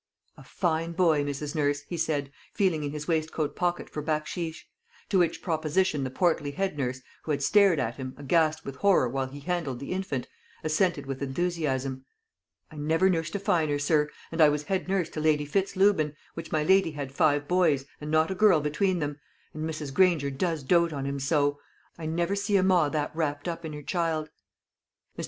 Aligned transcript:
"A 0.35 0.43
fine 0.43 0.93
boy, 0.93 1.23
Mrs. 1.23 1.53
Nurse," 1.53 1.81
he 1.83 1.95
said, 1.95 2.31
feeling 2.55 2.83
in 2.83 2.89
his 2.89 3.07
waistcoat 3.07 3.55
pocket 3.55 3.87
for 3.87 4.01
bacsheesh; 4.01 4.67
to 5.09 5.19
which 5.19 5.43
proposition 5.43 6.03
the 6.03 6.09
portly 6.09 6.49
head 6.49 6.75
nurse, 6.75 7.01
who 7.21 7.29
had 7.29 7.43
stared 7.43 7.77
at 7.79 7.97
him, 7.97 8.15
aghast 8.17 8.65
with 8.65 8.77
horror, 8.77 9.07
while 9.07 9.27
he 9.27 9.41
handled 9.41 9.77
the 9.77 9.91
infant, 9.91 10.27
assented 10.63 11.05
with 11.05 11.21
enthusiasm. 11.21 12.03
"I 12.71 12.77
never 12.77 13.11
nursed 13.11 13.35
a 13.35 13.39
finer, 13.39 13.77
sir; 13.77 14.09
and 14.31 14.41
I 14.41 14.49
was 14.49 14.63
head 14.63 14.87
nurse 14.87 15.09
to 15.11 15.21
Lady 15.21 15.45
Fitz 15.45 15.75
Lubin, 15.75 16.15
which 16.33 16.51
my 16.51 16.63
lady 16.63 16.93
had 16.93 17.11
five 17.11 17.47
boys, 17.47 17.85
and 18.01 18.09
not 18.09 18.31
a 18.31 18.33
girl 18.33 18.59
between 18.59 18.97
them; 18.97 19.19
and 19.53 19.69
Mrs. 19.69 19.93
Granger 19.93 20.31
does 20.31 20.63
dote 20.63 20.91
on 20.93 21.05
him 21.05 21.19
so. 21.19 21.59
I 21.99 22.07
never 22.07 22.35
see 22.35 22.55
a 22.57 22.63
ma 22.63 22.89
that 22.89 23.15
rapt 23.15 23.47
up 23.47 23.63
in 23.63 23.73
her 23.73 23.83
child." 23.83 24.31
Mr. 25.15 25.19